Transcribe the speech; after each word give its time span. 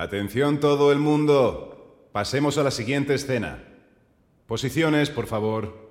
Atención 0.00 0.60
todo 0.60 0.92
el 0.92 0.98
mundo. 0.98 2.08
Pasemos 2.10 2.56
a 2.56 2.62
la 2.62 2.70
siguiente 2.70 3.12
escena. 3.12 3.62
Posiciones, 4.46 5.10
por 5.10 5.26
favor. 5.26 5.90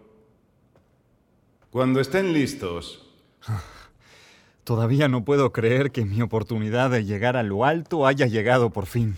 Cuando 1.70 2.00
estén 2.00 2.34
listos. 2.34 3.08
Todavía 4.64 5.08
no 5.10 5.24
puedo 5.24 5.54
creer 5.54 5.92
que 5.92 6.06
mi 6.06 6.24
oportunidad 6.24 6.90
de 6.90 7.06
llegar 7.06 7.38
a 7.38 7.44
lo 7.44 7.66
alto 7.66 8.08
haya 8.08 8.26
llegado 8.26 8.72
por 8.72 8.88
fin. 8.88 9.16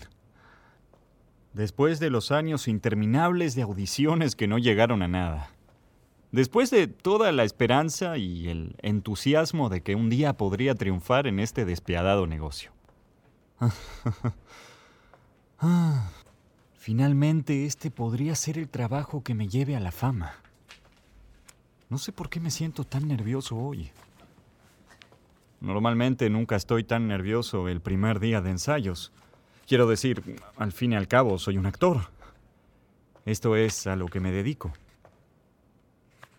Después 1.54 1.98
de 1.98 2.10
los 2.10 2.30
años 2.30 2.68
interminables 2.68 3.54
de 3.54 3.62
audiciones 3.62 4.36
que 4.36 4.46
no 4.46 4.58
llegaron 4.58 5.00
a 5.00 5.08
nada. 5.08 5.52
Después 6.32 6.70
de 6.70 6.86
toda 6.86 7.32
la 7.32 7.44
esperanza 7.44 8.18
y 8.18 8.50
el 8.50 8.76
entusiasmo 8.82 9.70
de 9.70 9.80
que 9.80 9.94
un 9.94 10.10
día 10.10 10.34
podría 10.34 10.74
triunfar 10.74 11.26
en 11.26 11.40
este 11.40 11.64
despiadado 11.64 12.26
negocio. 12.26 12.72
Finalmente 16.74 17.66
este 17.66 17.92
podría 17.92 18.34
ser 18.34 18.58
el 18.58 18.68
trabajo 18.68 19.22
que 19.22 19.34
me 19.34 19.46
lleve 19.46 19.76
a 19.76 19.80
la 19.80 19.92
fama. 19.92 20.34
No 21.88 21.98
sé 21.98 22.10
por 22.10 22.28
qué 22.28 22.40
me 22.40 22.50
siento 22.50 22.82
tan 22.82 23.06
nervioso 23.06 23.56
hoy. 23.56 23.90
Normalmente 25.60 26.28
nunca 26.28 26.56
estoy 26.56 26.82
tan 26.82 27.06
nervioso 27.06 27.68
el 27.68 27.80
primer 27.80 28.18
día 28.18 28.40
de 28.40 28.50
ensayos. 28.50 29.12
Quiero 29.66 29.86
decir, 29.86 30.40
al 30.56 30.72
fin 30.72 30.92
y 30.92 30.96
al 30.96 31.06
cabo, 31.06 31.38
soy 31.38 31.56
un 31.56 31.66
actor. 31.66 32.08
Esto 33.24 33.54
es 33.54 33.86
a 33.86 33.94
lo 33.94 34.06
que 34.06 34.18
me 34.18 34.32
dedico. 34.32 34.72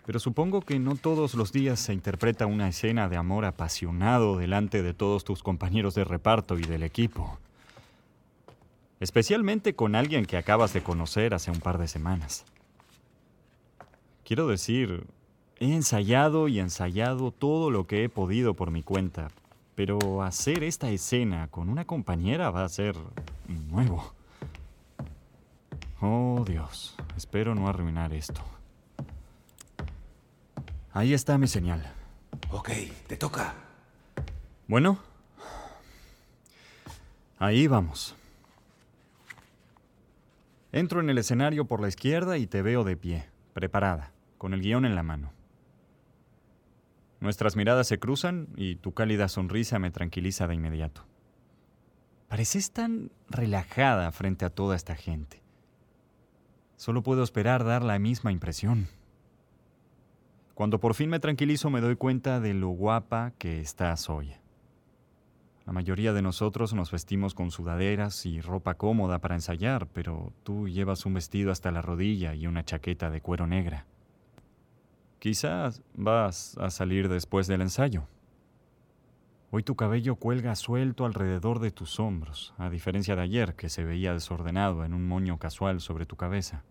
Pero 0.05 0.19
supongo 0.19 0.59
que 0.59 0.79
no 0.79 0.97
todos 0.97 1.35
los 1.35 1.53
días 1.53 1.79
se 1.79 1.93
interpreta 1.93 2.45
una 2.45 2.67
escena 2.67 3.07
de 3.07 3.15
amor 3.15 3.45
apasionado 3.45 4.35
delante 4.35 4.83
de 4.83 4.93
todos 4.93 5.23
tus 5.23 5.41
compañeros 5.41 5.95
de 5.95 6.03
reparto 6.03 6.59
y 6.59 6.63
del 6.63 6.83
equipo. 6.83 7.39
Especialmente 9.03 9.75
con 9.75 9.95
alguien 9.95 10.25
que 10.25 10.37
acabas 10.37 10.71
de 10.71 10.81
conocer 10.81 11.33
hace 11.33 11.51
un 11.51 11.59
par 11.59 11.77
de 11.77 11.89
semanas. 11.89 12.45
Quiero 14.23 14.47
decir, 14.47 15.05
he 15.59 15.73
ensayado 15.73 16.47
y 16.47 16.61
ensayado 16.61 17.31
todo 17.31 17.69
lo 17.69 17.85
que 17.85 18.05
he 18.05 18.09
podido 18.09 18.53
por 18.53 18.71
mi 18.71 18.81
cuenta, 18.81 19.27
pero 19.75 20.23
hacer 20.23 20.63
esta 20.63 20.89
escena 20.89 21.49
con 21.49 21.67
una 21.67 21.83
compañera 21.83 22.49
va 22.49 22.63
a 22.63 22.69
ser 22.69 22.95
nuevo. 23.69 24.13
Oh 25.99 26.45
Dios, 26.47 26.95
espero 27.17 27.55
no 27.55 27.67
arruinar 27.67 28.13
esto. 28.13 28.41
Ahí 30.93 31.13
está 31.13 31.37
mi 31.37 31.47
señal. 31.47 31.91
Ok, 32.51 32.69
te 33.07 33.17
toca. 33.17 33.53
Bueno, 34.65 34.97
ahí 37.37 37.67
vamos. 37.67 38.15
Entro 40.73 41.01
en 41.01 41.09
el 41.11 41.19
escenario 41.19 41.65
por 41.65 41.81
la 41.81 41.87
izquierda 41.87 42.39
y 42.39 42.47
te 42.47 42.63
veo 42.63 42.83
de 42.83 42.97
pie, 42.97 43.29
preparada, 43.53 44.11
con 44.39 44.55
el 44.55 44.61
guion 44.61 44.85
en 44.85 44.95
la 44.95 45.03
mano. 45.03 45.31
Nuestras 47.19 47.55
miradas 47.55 47.85
se 47.85 47.99
cruzan 47.99 48.47
y 48.57 48.77
tu 48.77 48.91
cálida 48.91 49.27
sonrisa 49.27 49.77
me 49.77 49.91
tranquiliza 49.91 50.47
de 50.47 50.55
inmediato. 50.55 51.05
Pareces 52.27 52.71
tan 52.71 53.11
relajada 53.29 54.11
frente 54.11 54.45
a 54.45 54.49
toda 54.49 54.75
esta 54.75 54.95
gente. 54.95 55.43
Solo 56.75 57.03
puedo 57.03 57.21
esperar 57.21 57.63
dar 57.63 57.83
la 57.83 57.99
misma 57.99 58.31
impresión. 58.31 58.87
Cuando 60.55 60.79
por 60.79 60.95
fin 60.95 61.11
me 61.11 61.19
tranquilizo 61.19 61.69
me 61.69 61.81
doy 61.81 61.97
cuenta 61.97 62.39
de 62.39 62.55
lo 62.55 62.69
guapa 62.69 63.33
que 63.37 63.61
estás 63.61 64.09
hoy. 64.09 64.33
La 65.65 65.71
mayoría 65.71 66.11
de 66.11 66.21
nosotros 66.21 66.73
nos 66.73 66.91
vestimos 66.91 67.33
con 67.33 67.49
sudaderas 67.49 68.25
y 68.25 68.41
ropa 68.41 68.73
cómoda 68.73 69.19
para 69.19 69.35
ensayar, 69.35 69.87
pero 69.87 70.33
tú 70.43 70.67
llevas 70.67 71.05
un 71.05 71.13
vestido 71.13 71.51
hasta 71.51 71.71
la 71.71 71.81
rodilla 71.81 72.35
y 72.35 72.47
una 72.47 72.65
chaqueta 72.65 73.09
de 73.09 73.21
cuero 73.21 73.47
negra. 73.47 73.85
Quizás 75.19 75.81
vas 75.93 76.57
a 76.57 76.69
salir 76.69 77.07
después 77.07 77.47
del 77.47 77.61
ensayo. 77.61 78.07
Hoy 79.51 79.63
tu 79.63 79.75
cabello 79.75 80.15
cuelga 80.15 80.55
suelto 80.55 81.05
alrededor 81.05 81.59
de 81.59 81.71
tus 81.71 81.97
hombros, 81.97 82.53
a 82.57 82.69
diferencia 82.69 83.15
de 83.15 83.21
ayer 83.21 83.55
que 83.55 83.69
se 83.69 83.85
veía 83.85 84.11
desordenado 84.11 84.83
en 84.83 84.93
un 84.93 85.07
moño 85.07 85.39
casual 85.39 85.79
sobre 85.79 86.05
tu 86.05 86.17
cabeza. 86.17 86.65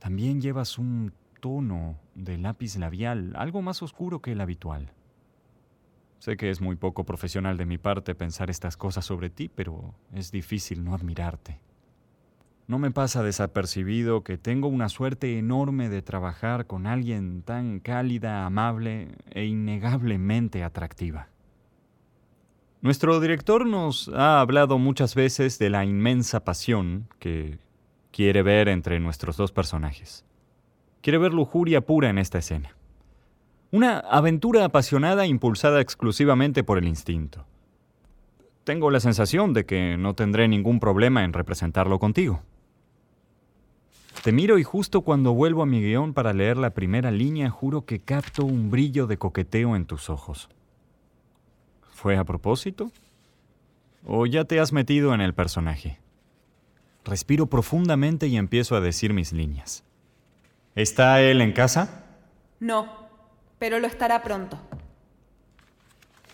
También 0.00 0.40
llevas 0.40 0.78
un 0.78 1.12
tono 1.38 1.96
de 2.16 2.38
lápiz 2.38 2.76
labial 2.76 3.34
algo 3.36 3.62
más 3.62 3.82
oscuro 3.82 4.20
que 4.20 4.32
el 4.32 4.40
habitual. 4.40 4.90
Sé 6.22 6.36
que 6.36 6.50
es 6.50 6.60
muy 6.60 6.76
poco 6.76 7.02
profesional 7.02 7.56
de 7.56 7.66
mi 7.66 7.78
parte 7.78 8.14
pensar 8.14 8.48
estas 8.48 8.76
cosas 8.76 9.04
sobre 9.04 9.28
ti, 9.28 9.50
pero 9.52 9.92
es 10.14 10.30
difícil 10.30 10.84
no 10.84 10.94
admirarte. 10.94 11.58
No 12.68 12.78
me 12.78 12.92
pasa 12.92 13.24
desapercibido 13.24 14.22
que 14.22 14.38
tengo 14.38 14.68
una 14.68 14.88
suerte 14.88 15.36
enorme 15.36 15.88
de 15.88 16.00
trabajar 16.00 16.68
con 16.68 16.86
alguien 16.86 17.42
tan 17.42 17.80
cálida, 17.80 18.46
amable 18.46 19.16
e 19.32 19.46
innegablemente 19.46 20.62
atractiva. 20.62 21.26
Nuestro 22.82 23.18
director 23.18 23.66
nos 23.66 24.08
ha 24.14 24.38
hablado 24.40 24.78
muchas 24.78 25.16
veces 25.16 25.58
de 25.58 25.70
la 25.70 25.84
inmensa 25.84 26.44
pasión 26.44 27.08
que 27.18 27.58
quiere 28.12 28.44
ver 28.44 28.68
entre 28.68 29.00
nuestros 29.00 29.36
dos 29.36 29.50
personajes. 29.50 30.24
Quiere 31.00 31.18
ver 31.18 31.34
lujuria 31.34 31.80
pura 31.80 32.10
en 32.10 32.18
esta 32.18 32.38
escena. 32.38 32.76
Una 33.72 34.00
aventura 34.00 34.66
apasionada 34.66 35.24
impulsada 35.26 35.80
exclusivamente 35.80 36.62
por 36.62 36.76
el 36.76 36.86
instinto. 36.86 37.46
Tengo 38.64 38.90
la 38.90 39.00
sensación 39.00 39.54
de 39.54 39.64
que 39.64 39.96
no 39.96 40.14
tendré 40.14 40.46
ningún 40.46 40.78
problema 40.78 41.24
en 41.24 41.32
representarlo 41.32 41.98
contigo. 41.98 42.42
Te 44.22 44.30
miro 44.30 44.58
y 44.58 44.62
justo 44.62 45.00
cuando 45.00 45.32
vuelvo 45.32 45.62
a 45.62 45.66
mi 45.66 45.80
guion 45.80 46.12
para 46.12 46.34
leer 46.34 46.58
la 46.58 46.74
primera 46.74 47.10
línea, 47.10 47.48
juro 47.48 47.86
que 47.86 47.98
capto 47.98 48.44
un 48.44 48.70
brillo 48.70 49.06
de 49.06 49.16
coqueteo 49.16 49.74
en 49.74 49.86
tus 49.86 50.10
ojos. 50.10 50.50
¿Fue 51.94 52.18
a 52.18 52.24
propósito? 52.24 52.92
¿O 54.06 54.26
ya 54.26 54.44
te 54.44 54.60
has 54.60 54.74
metido 54.74 55.14
en 55.14 55.22
el 55.22 55.32
personaje? 55.32 55.98
Respiro 57.06 57.46
profundamente 57.46 58.26
y 58.26 58.36
empiezo 58.36 58.76
a 58.76 58.82
decir 58.82 59.14
mis 59.14 59.32
líneas. 59.32 59.82
¿Está 60.74 61.22
él 61.22 61.40
en 61.40 61.52
casa? 61.52 62.04
No, 62.60 63.01
pero 63.62 63.78
lo 63.78 63.86
estará 63.86 64.24
pronto. 64.24 64.58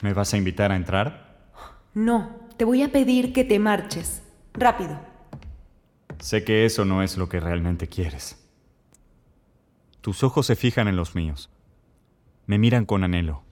¿Me 0.01 0.15
vas 0.15 0.33
a 0.33 0.39
invitar 0.39 0.73
a 0.73 0.77
entrar? 0.77 1.51
No, 1.93 2.31
te 2.57 2.65
voy 2.65 2.83
a 2.83 2.91
pedir 2.91 3.35
que 3.35 3.45
te 3.45 3.59
marches. 3.59 4.23
Rápido. 4.55 4.99
Sé 6.21 6.43
que 6.43 6.65
eso 6.65 6.87
no 6.87 7.03
es 7.03 7.19
lo 7.19 7.29
que 7.29 7.39
realmente 7.39 7.87
quieres. 7.87 8.43
Tus 10.01 10.23
ojos 10.23 10.47
se 10.47 10.57
fijan 10.57 10.89
en 10.89 10.97
los 10.97 11.15
míos. 11.15 11.51
Me 12.47 12.57
miran 12.57 12.87
con 12.87 13.05
anhelo. 13.05 13.43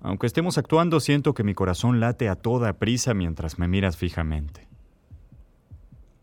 Aunque 0.00 0.26
estemos 0.26 0.56
actuando, 0.56 1.00
siento 1.00 1.34
que 1.34 1.44
mi 1.44 1.52
corazón 1.52 2.00
late 2.00 2.30
a 2.30 2.36
toda 2.36 2.78
prisa 2.78 3.12
mientras 3.12 3.58
me 3.58 3.68
miras 3.68 3.98
fijamente. 3.98 4.66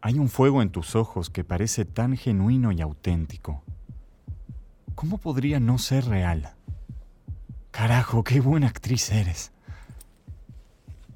Hay 0.02 0.18
un 0.18 0.30
fuego 0.30 0.64
en 0.64 0.72
tus 0.72 0.96
ojos 0.96 1.30
que 1.30 1.44
parece 1.44 1.86
tan 1.86 2.18
genuino 2.18 2.72
y 2.72 2.81
auténtico. 2.81 3.64
¿Cómo 5.00 5.18
podría 5.18 5.62
no 5.62 5.78
ser 5.78 6.04
real? 6.08 6.52
Carajo, 7.72 8.22
qué 8.26 8.42
buena 8.42 8.68
actriz 8.68 9.10
eres. 9.12 9.54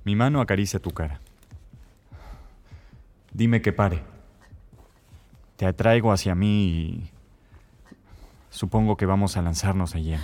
Mi 0.05 0.15
mano 0.15 0.39
acaricia 0.39 0.79
tu 0.79 0.91
cara. 0.91 1.19
Dime 3.33 3.61
que 3.61 3.73
pare. 3.73 4.01
Te 5.57 5.65
atraigo 5.65 6.13
hacia 6.13 6.33
mí 6.33 6.63
y 6.65 7.11
supongo 8.51 8.95
que 8.95 9.05
vamos 9.05 9.35
a 9.35 9.41
lanzarnos 9.41 9.95
a 9.95 9.99
lleno. 9.99 10.23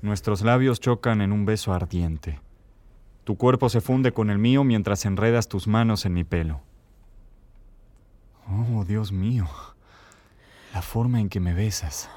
Nuestros 0.00 0.42
labios 0.42 0.78
chocan 0.78 1.22
en 1.22 1.32
un 1.32 1.44
beso 1.44 1.72
ardiente. 1.72 2.38
Tu 3.28 3.36
cuerpo 3.36 3.68
se 3.68 3.82
funde 3.82 4.12
con 4.12 4.30
el 4.30 4.38
mío 4.38 4.64
mientras 4.64 5.04
enredas 5.04 5.48
tus 5.48 5.66
manos 5.66 6.06
en 6.06 6.14
mi 6.14 6.24
pelo. 6.24 6.62
Oh, 8.46 8.86
Dios 8.86 9.12
mío. 9.12 9.46
La 10.72 10.80
forma 10.80 11.20
en 11.20 11.28
que 11.28 11.38
me 11.38 11.52
besas. 11.52 12.08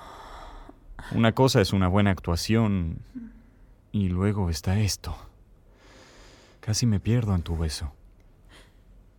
Una 1.12 1.34
cosa 1.34 1.60
es 1.60 1.74
una 1.74 1.90
buena 1.90 2.12
actuación 2.12 3.00
y 3.92 4.08
luego 4.08 4.50
está 4.50 4.80
esto. 4.80 5.18
Casi 6.62 6.86
me 6.86 7.02
pierdo 7.02 7.36
en 7.36 7.42
tu 7.42 7.58
beso. 7.58 7.92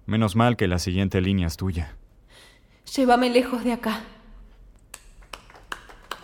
Menos 0.06 0.34
mal 0.34 0.56
que 0.56 0.68
la 0.68 0.78
siguiente 0.78 1.20
línea 1.20 1.46
es 1.46 1.58
tuya. 1.58 1.94
Llévame 2.96 3.28
lejos 3.28 3.64
de 3.64 3.74
acá. 3.74 4.00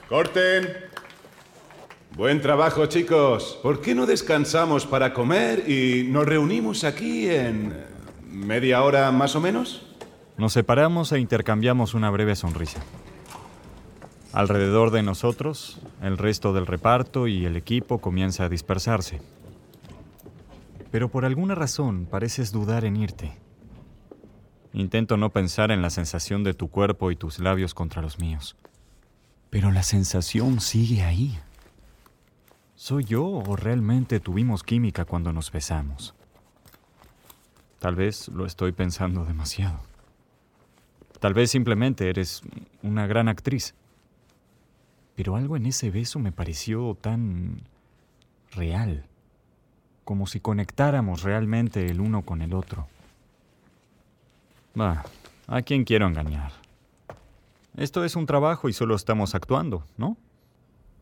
¡Corten! 0.09 0.67
Buen 2.19 2.41
trabajo, 2.41 2.87
chicos. 2.87 3.61
¿Por 3.63 3.81
qué 3.81 3.95
no 3.95 4.05
descansamos 4.05 4.87
para 4.87 5.15
comer 5.15 5.71
y 5.71 6.03
nos 6.03 6.27
reunimos 6.27 6.83
aquí 6.83 7.29
en 7.29 7.73
media 8.29 8.83
hora 8.83 9.13
más 9.13 9.37
o 9.37 9.41
menos? 9.41 9.87
Nos 10.37 10.53
separamos 10.53 11.13
e 11.13 11.21
intercambiamos 11.21 11.95
una 11.95 12.11
breve 12.11 12.35
sonrisa. 12.35 12.81
Alrededor 14.33 14.91
de 14.91 15.05
nosotros, 15.05 15.79
el 16.03 16.19
resto 16.19 16.53
del 16.53 16.67
reparto 16.67 17.29
y 17.29 17.45
el 17.45 17.55
equipo 17.55 17.99
comienza 17.99 18.47
a 18.47 18.49
dispersarse. 18.49 19.21
Pero 20.91 21.11
por 21.11 21.25
alguna 21.25 21.55
razón 21.55 22.05
pareces 22.05 22.51
dudar 22.51 22.85
en 22.85 22.97
irte. 22.97 23.37
Intento 24.73 25.17
no 25.17 25.31
pensar 25.31 25.71
en 25.71 25.83
la 25.83 25.91
sensación 25.91 26.43
de 26.43 26.55
tu 26.55 26.67
cuerpo 26.67 27.13
y 27.13 27.17
tus 27.17 27.39
labios 27.39 27.75
contra 27.75 28.03
los 28.03 28.19
míos. 28.19 28.57
Pero 29.51 29.71
la 29.71 29.85
sensación 29.85 30.59
sigue 30.61 31.05
ahí. 31.05 31.39
¿Soy 32.79 33.03
yo 33.03 33.27
o 33.27 33.57
realmente 33.57 34.21
tuvimos 34.21 34.63
química 34.63 35.05
cuando 35.05 35.33
nos 35.33 35.51
besamos? 35.51 36.15
Tal 37.81 37.97
vez 37.97 38.29
lo 38.29 38.47
estoy 38.47 38.71
pensando 38.71 39.25
demasiado. 39.25 39.81
Tal 41.19 41.35
vez 41.35 41.51
simplemente 41.51 42.09
eres 42.09 42.41
una 42.85 43.09
gran 43.09 43.29
actriz. 43.29 43.75
Pero 45.17 45.35
algo 45.35 45.57
en 45.57 45.67
ese 45.67 45.91
beso 45.91 46.21
me 46.21 46.31
pareció 46.31 46.97
tan 47.01 47.63
real, 48.53 49.07
como 50.05 50.29
si 50.29 50.39
conectáramos 50.39 51.25
realmente 51.25 51.85
el 51.85 52.01
uno 52.01 52.23
con 52.23 52.43
el 52.43 52.55
otro. 52.55 52.87
Va, 54.81 55.05
¿a 55.49 55.63
quién 55.63 55.83
quiero 55.83 56.07
engañar? 56.07 56.53
Esto 57.77 58.05
es 58.05 58.15
un 58.15 58.27
trabajo 58.27 58.69
y 58.69 58.73
solo 58.73 58.95
estamos 58.95 59.35
actuando, 59.35 59.83
¿no? 59.97 60.17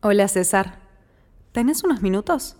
Hola 0.01 0.27
César. 0.27 0.86
¿Tenés 1.57 1.83
unos 1.83 2.03
minutos? 2.03 2.55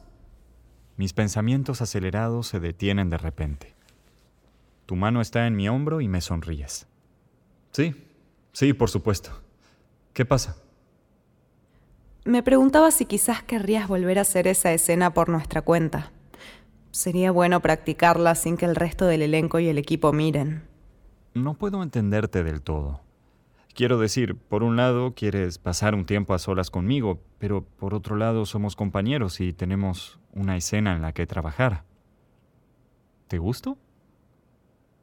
Mis 0.96 1.14
pensamientos 1.14 1.84
acelerados 1.84 2.48
se 2.48 2.60
detienen 2.60 3.12
de 3.12 3.20
repente. 3.20 3.76
Tu 4.88 4.96
mano 4.96 5.22
está 5.22 5.46
en 5.46 5.56
mi 5.56 5.70
hombro 5.70 6.02
y 6.02 6.08
me 6.08 6.20
sonríes. 6.20 6.88
Sí, 7.74 7.94
sí, 8.54 8.74
por 8.74 8.90
supuesto. 8.90 9.30
¿Qué 10.14 10.26
pasa? 10.26 10.58
Me 12.26 12.42
preguntaba 12.42 12.90
si 12.90 13.06
quizás 13.06 13.44
querrías 13.44 13.88
volver 13.88 14.18
a 14.18 14.22
hacer 14.24 14.48
esa 14.48 14.74
escena 14.74 15.14
por 15.14 15.30
nuestra 15.30 15.62
cuenta. 15.62 16.12
Sería 16.90 17.30
bueno 17.30 17.60
practicarla 17.60 18.34
sin 18.34 18.58
que 18.58 18.66
el 18.66 18.76
resto 18.76 19.06
del 19.06 19.22
elenco 19.22 19.60
y 19.60 19.68
el 19.68 19.78
equipo 19.78 20.12
miren. 20.12 20.64
No 21.36 21.54
puedo 21.54 21.84
entenderte 21.84 22.44
del 22.44 22.64
todo. 22.64 23.02
Quiero 23.78 24.00
decir, 24.00 24.36
por 24.36 24.64
un 24.64 24.76
lado 24.76 25.14
quieres 25.14 25.60
pasar 25.60 25.94
un 25.94 26.08
tiempo 26.08 26.34
a 26.34 26.40
solas 26.40 26.72
conmigo, 26.72 27.22
pero 27.38 27.62
por 27.64 27.94
otro 27.94 28.16
lado 28.16 28.48
somos 28.48 28.76
compañeros 28.76 29.40
y 29.40 29.54
tenemos 29.54 30.20
una 30.34 30.58
escena 30.58 30.96
en 30.96 31.04
la 31.04 31.14
que 31.14 31.28
trabajar. 31.28 31.84
¿Te 33.28 33.38
gusto? 33.38 33.78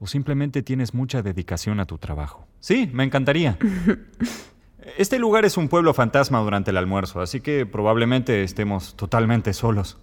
¿O 0.01 0.09
simplemente 0.09 0.65
tienes 0.65 0.93
mucha 0.93 1.23
dedicación 1.23 1.79
a 1.79 1.85
tu 1.87 1.99
trabajo? 1.99 2.49
Sí, 2.59 2.91
me 2.93 3.05
encantaría. 3.05 3.57
Este 4.99 5.21
lugar 5.21 5.45
es 5.45 5.57
un 5.57 5.69
pueblo 5.69 5.95
fantasma 5.95 6.41
durante 6.41 6.71
el 6.71 6.77
almuerzo, 6.77 7.21
así 7.21 7.41
que 7.41 7.65
probablemente 7.67 8.43
estemos 8.43 8.97
totalmente 8.97 9.53
solos. 9.55 9.99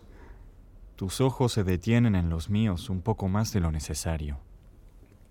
Tus 0.95 1.19
ojos 1.19 1.51
se 1.51 1.63
detienen 1.65 2.15
en 2.15 2.29
los 2.29 2.49
míos 2.49 2.89
un 2.89 3.01
poco 3.01 3.27
más 3.27 3.51
de 3.53 3.59
lo 3.59 3.71
necesario. 3.71 4.39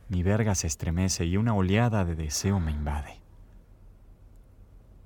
Mi 0.08 0.22
verga 0.22 0.54
se 0.54 0.66
estremece 0.66 1.24
y 1.24 1.36
una 1.36 1.54
oleada 1.54 2.04
de 2.04 2.14
deseo 2.14 2.60
me 2.60 2.70
invade. 2.70 3.19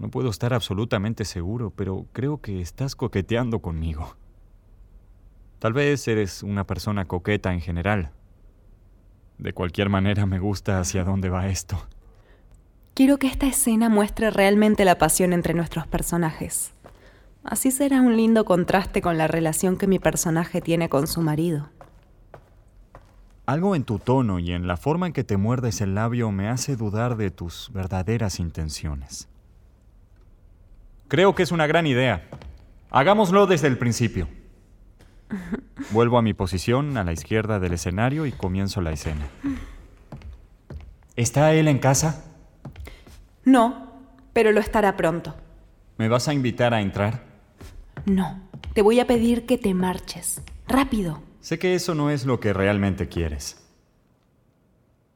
No 0.04 0.10
puedo 0.10 0.28
estar 0.28 0.52
absolutamente 0.52 1.24
seguro, 1.24 1.70
pero 1.74 2.04
creo 2.12 2.38
que 2.42 2.60
estás 2.60 2.94
coqueteando 2.94 3.60
conmigo. 3.60 4.16
Tal 5.60 5.72
vez 5.72 6.06
eres 6.06 6.42
una 6.42 6.66
persona 6.66 7.06
coqueta 7.06 7.54
en 7.54 7.62
general. 7.62 8.10
De 9.38 9.54
cualquier 9.54 9.88
manera 9.88 10.26
me 10.26 10.40
gusta 10.40 10.78
hacia 10.78 11.04
dónde 11.04 11.30
va 11.30 11.48
esto. 11.48 11.88
Quiero 12.92 13.18
que 13.18 13.28
esta 13.28 13.46
escena 13.46 13.88
muestre 13.88 14.30
realmente 14.30 14.84
la 14.84 14.98
pasión 14.98 15.32
entre 15.32 15.54
nuestros 15.54 15.86
personajes. 15.86 16.74
Así 17.42 17.70
será 17.70 18.02
un 18.02 18.14
lindo 18.14 18.44
contraste 18.44 19.00
con 19.00 19.16
la 19.16 19.26
relación 19.26 19.78
que 19.78 19.86
mi 19.86 19.98
personaje 19.98 20.60
tiene 20.60 20.90
con 20.90 21.06
su 21.06 21.22
marido. 21.22 21.70
Algo 23.46 23.74
en 23.74 23.84
tu 23.84 23.98
tono 23.98 24.38
y 24.38 24.52
en 24.52 24.66
la 24.66 24.76
forma 24.76 25.06
en 25.06 25.14
que 25.14 25.24
te 25.24 25.38
muerdes 25.38 25.80
el 25.80 25.94
labio 25.94 26.30
me 26.30 26.50
hace 26.50 26.76
dudar 26.76 27.16
de 27.16 27.30
tus 27.30 27.70
verdaderas 27.72 28.38
intenciones. 28.38 29.30
Creo 31.14 31.36
que 31.36 31.44
es 31.44 31.52
una 31.52 31.68
gran 31.68 31.86
idea. 31.86 32.28
Hagámoslo 32.90 33.46
desde 33.46 33.68
el 33.68 33.78
principio. 33.78 34.26
Vuelvo 35.90 36.18
a 36.18 36.22
mi 36.22 36.34
posición 36.34 36.96
a 36.96 37.04
la 37.04 37.12
izquierda 37.12 37.60
del 37.60 37.74
escenario 37.74 38.26
y 38.26 38.32
comienzo 38.32 38.80
la 38.80 38.90
escena. 38.90 39.24
¿Está 41.14 41.52
él 41.52 41.68
en 41.68 41.78
casa? 41.78 42.24
No, 43.44 43.92
pero 44.32 44.50
lo 44.50 44.58
estará 44.58 44.96
pronto. 44.96 45.36
¿Me 45.98 46.08
vas 46.08 46.26
a 46.26 46.34
invitar 46.34 46.74
a 46.74 46.80
entrar? 46.80 47.22
No, 48.06 48.40
te 48.72 48.82
voy 48.82 48.98
a 48.98 49.06
pedir 49.06 49.46
que 49.46 49.56
te 49.56 49.72
marches. 49.72 50.42
Rápido. 50.66 51.22
Sé 51.38 51.60
que 51.60 51.76
eso 51.76 51.94
no 51.94 52.10
es 52.10 52.26
lo 52.26 52.40
que 52.40 52.52
realmente 52.52 53.06
quieres. 53.06 53.64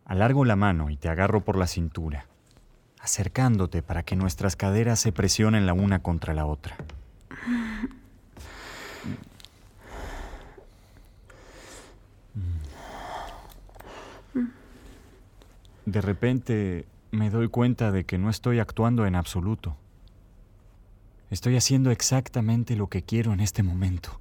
Alargo 0.05 0.45
la 0.45 0.55
mano 0.55 0.91
y 0.91 0.97
te 0.97 1.09
agarro 1.09 1.45
por 1.45 1.59
la 1.59 1.67
cintura 1.67 2.29
acercándote 3.09 3.83
para 3.83 4.03
que 4.03 4.17
nuestras 4.17 4.55
caderas 4.55 5.01
se 5.01 5.13
presionen 5.13 5.65
la 5.65 5.73
una 5.73 6.01
contra 6.01 6.35
la 6.35 6.45
otra. 6.45 6.77
De 15.87 16.03
repente 16.03 16.85
me 17.11 17.31
doy 17.31 17.49
cuenta 17.49 17.91
de 17.93 18.05
que 18.05 18.19
no 18.19 18.29
estoy 18.29 18.59
actuando 18.59 19.07
en 19.07 19.15
absoluto. 19.15 19.75
Estoy 21.31 21.57
haciendo 21.57 21.91
exactamente 21.91 22.77
lo 22.77 22.89
que 22.89 23.03
quiero 23.03 23.33
en 23.33 23.41
este 23.41 23.63
momento. 23.63 24.21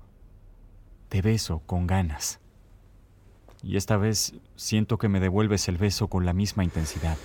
Te 1.10 1.22
beso 1.22 1.60
con 1.66 1.88
ganas. 1.88 2.40
Y 3.62 3.75
esta 3.75 3.98
vez 3.98 4.33
siento 4.56 4.98
que 4.98 5.10
me 5.10 5.19
devuelves 5.19 5.68
el 5.68 5.78
beso 5.78 6.07
con 6.07 6.25
la 6.25 6.31
misma 6.31 6.63
intensidad. 6.63 7.18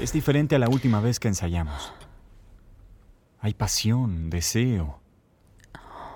Es 0.00 0.12
diferente 0.12 0.56
a 0.56 0.58
la 0.58 0.68
última 0.68 1.00
vez 1.00 1.20
que 1.20 1.28
ensayamos. 1.28 1.92
Hay 3.40 3.54
pasión, 3.54 4.30
deseo 4.30 5.00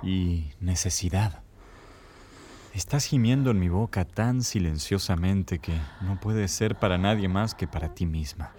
y 0.03 0.53
necesidad. 0.61 1.43
Estás 2.75 3.05
gimiendo 3.05 3.51
en 3.51 3.59
mi 3.59 3.69
boca 3.69 4.05
tan 4.05 4.43
silenciosamente 4.43 5.59
que 5.59 5.79
no 6.01 6.19
puede 6.21 6.49
ser 6.49 6.77
para 6.77 6.99
nadie 6.99 7.29
más 7.29 7.55
que 7.55 7.67
para 7.67 7.95
ti 7.95 8.07
misma. 8.07 8.53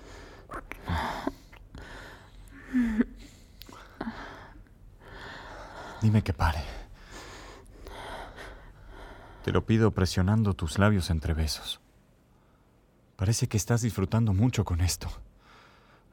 Dime 6.01 6.21
que 6.23 6.33
pare. 6.33 6.63
Te 9.43 9.51
lo 9.51 9.65
pido 9.65 9.91
presionando 9.91 10.53
tus 10.53 10.79
labios 10.79 11.09
entre 11.09 11.33
besos. 11.33 11.81
Parece 13.19 13.49
que 13.49 13.57
estás 13.57 13.81
disfrutando 13.81 14.33
mucho 14.33 14.63
con 14.63 14.79
esto. 14.79 15.09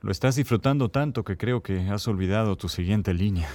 Lo 0.01 0.11
estás 0.11 0.35
disfrutando 0.35 0.89
tanto 0.89 1.23
que 1.23 1.37
creo 1.37 1.63
que 1.63 1.89
has 1.89 2.09
olvidado 2.09 2.57
tu 2.57 2.69
siguiente 2.69 3.15
línea. 3.15 3.49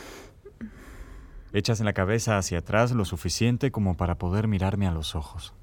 Echas 1.52 1.82
la 1.82 1.92
cabeza 1.92 2.38
hacia 2.38 2.60
atrás 2.60 2.94
lo 2.94 3.04
suficiente 3.04 3.70
como 3.70 3.98
para 3.98 4.18
poder 4.18 4.48
mirarme 4.48 4.88
a 4.88 4.94
los 4.94 5.16
ojos. 5.16 5.54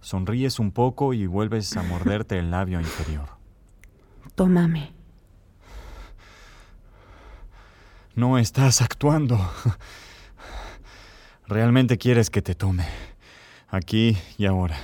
Sonríes 0.00 0.58
un 0.58 0.72
poco 0.72 1.14
y 1.14 1.28
vuelves 1.28 1.76
a 1.76 1.84
morderte 1.84 2.40
el 2.40 2.50
labio 2.50 2.80
inferior. 2.80 3.28
Tómame. 4.34 4.92
No 8.16 8.36
estás 8.36 8.82
actuando. 8.82 9.38
Realmente 11.46 11.98
quieres 11.98 12.30
que 12.30 12.42
te 12.42 12.56
tome. 12.56 12.84
Aquí 13.68 14.18
y 14.38 14.46
ahora. 14.46 14.76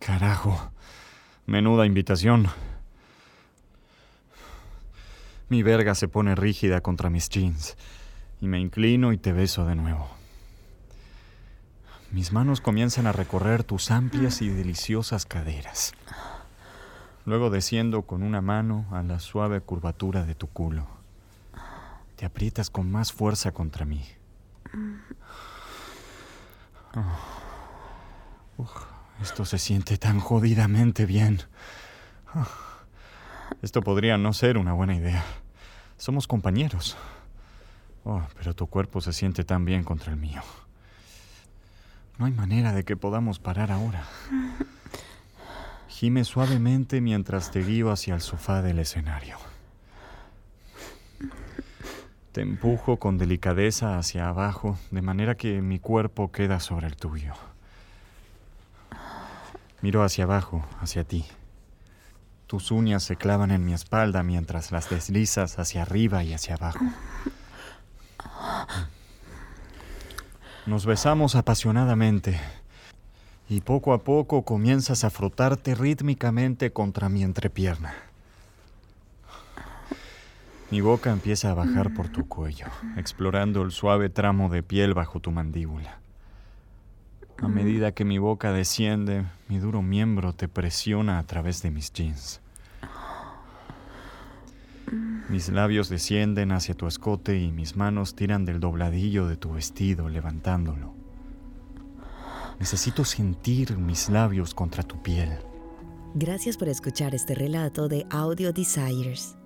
Carajo. 0.00 0.72
Menuda 1.46 1.84
invitación. 1.84 2.48
Mi 5.50 5.62
verga 5.62 5.94
se 5.94 6.08
pone 6.08 6.34
rígida 6.34 6.80
contra 6.80 7.10
mis 7.10 7.28
jeans 7.28 7.76
y 8.40 8.48
me 8.48 8.58
inclino 8.58 9.12
y 9.12 9.18
te 9.18 9.32
beso 9.32 9.66
de 9.66 9.74
nuevo. 9.74 10.08
Mis 12.12 12.32
manos 12.32 12.60
comienzan 12.60 13.06
a 13.06 13.12
recorrer 13.12 13.62
tus 13.62 13.90
amplias 13.90 14.40
y 14.42 14.48
deliciosas 14.48 15.26
caderas. 15.26 15.92
Luego 17.26 17.50
desciendo 17.50 18.02
con 18.02 18.22
una 18.22 18.40
mano 18.40 18.86
a 18.90 19.02
la 19.02 19.20
suave 19.20 19.60
curvatura 19.60 20.24
de 20.24 20.34
tu 20.34 20.48
culo. 20.48 20.86
Te 22.16 22.24
aprietas 22.24 22.70
con 22.70 22.90
más 22.90 23.12
fuerza 23.12 23.52
contra 23.52 23.84
mí. 23.84 24.04
Oh. 28.56 28.99
Esto 29.20 29.44
se 29.44 29.58
siente 29.58 29.98
tan 29.98 30.18
jodidamente 30.18 31.06
bien. 31.06 31.42
Esto 33.62 33.82
podría 33.82 34.16
no 34.16 34.32
ser 34.32 34.56
una 34.56 34.72
buena 34.72 34.94
idea. 34.94 35.24
Somos 35.96 36.26
compañeros. 36.26 36.96
Oh, 38.04 38.22
pero 38.36 38.54
tu 38.54 38.66
cuerpo 38.66 39.00
se 39.00 39.12
siente 39.12 39.44
tan 39.44 39.64
bien 39.64 39.84
contra 39.84 40.12
el 40.12 40.18
mío. 40.18 40.40
No 42.18 42.26
hay 42.26 42.32
manera 42.32 42.72
de 42.72 42.84
que 42.84 42.96
podamos 42.96 43.38
parar 43.38 43.70
ahora. 43.70 44.04
Gime 45.88 46.24
suavemente 46.24 47.00
mientras 47.00 47.50
te 47.50 47.62
guío 47.62 47.90
hacia 47.90 48.14
el 48.14 48.22
sofá 48.22 48.62
del 48.62 48.78
escenario. 48.78 49.36
Te 52.32 52.40
empujo 52.40 52.98
con 52.98 53.18
delicadeza 53.18 53.98
hacia 53.98 54.28
abajo, 54.28 54.78
de 54.90 55.02
manera 55.02 55.36
que 55.36 55.60
mi 55.60 55.78
cuerpo 55.78 56.30
queda 56.32 56.60
sobre 56.60 56.86
el 56.86 56.96
tuyo. 56.96 57.34
Miro 59.82 60.02
hacia 60.02 60.24
abajo, 60.24 60.64
hacia 60.80 61.04
ti. 61.04 61.24
Tus 62.46 62.70
uñas 62.70 63.02
se 63.02 63.16
clavan 63.16 63.50
en 63.50 63.64
mi 63.64 63.72
espalda 63.72 64.22
mientras 64.22 64.72
las 64.72 64.90
deslizas 64.90 65.58
hacia 65.58 65.82
arriba 65.82 66.24
y 66.24 66.34
hacia 66.34 66.56
abajo. 66.56 66.84
Nos 70.66 70.84
besamos 70.84 71.36
apasionadamente 71.36 72.38
y 73.48 73.62
poco 73.62 73.92
a 73.92 74.04
poco 74.04 74.42
comienzas 74.42 75.04
a 75.04 75.10
frotarte 75.10 75.74
rítmicamente 75.74 76.72
contra 76.72 77.08
mi 77.08 77.22
entrepierna. 77.22 77.94
Mi 80.70 80.80
boca 80.80 81.10
empieza 81.10 81.50
a 81.50 81.54
bajar 81.54 81.92
por 81.94 82.08
tu 82.08 82.28
cuello, 82.28 82.66
explorando 82.96 83.62
el 83.62 83.72
suave 83.72 84.08
tramo 84.08 84.48
de 84.48 84.62
piel 84.62 84.94
bajo 84.94 85.18
tu 85.18 85.32
mandíbula. 85.32 85.98
A 87.42 87.48
medida 87.48 87.92
que 87.92 88.04
mi 88.04 88.18
boca 88.18 88.52
desciende, 88.52 89.24
mi 89.48 89.58
duro 89.58 89.80
miembro 89.80 90.34
te 90.34 90.46
presiona 90.46 91.18
a 91.18 91.26
través 91.26 91.62
de 91.62 91.70
mis 91.70 91.90
jeans. 91.90 92.40
Mis 95.30 95.48
labios 95.48 95.88
descienden 95.88 96.52
hacia 96.52 96.74
tu 96.74 96.86
escote 96.86 97.38
y 97.38 97.50
mis 97.50 97.76
manos 97.76 98.14
tiran 98.14 98.44
del 98.44 98.60
dobladillo 98.60 99.26
de 99.26 99.36
tu 99.36 99.52
vestido, 99.52 100.10
levantándolo. 100.10 100.92
Necesito 102.58 103.06
sentir 103.06 103.78
mis 103.78 104.10
labios 104.10 104.52
contra 104.52 104.82
tu 104.82 105.02
piel. 105.02 105.30
Gracias 106.14 106.58
por 106.58 106.68
escuchar 106.68 107.14
este 107.14 107.34
relato 107.34 107.88
de 107.88 108.04
Audio 108.10 108.52
Desires. 108.52 109.36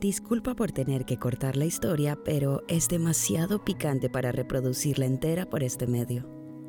Disculpa 0.00 0.54
por 0.54 0.70
tener 0.70 1.06
que 1.06 1.18
cortar 1.18 1.56
la 1.56 1.64
historia, 1.64 2.18
pero 2.24 2.62
es 2.68 2.88
demasiado 2.88 3.64
picante 3.64 4.10
para 4.10 4.32
reproducirla 4.32 5.06
entera 5.06 5.48
por 5.48 5.62
este 5.62 5.86
medio. 5.86 6.41